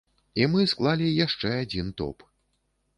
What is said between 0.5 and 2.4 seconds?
мы склалі яшчэ адзін топ.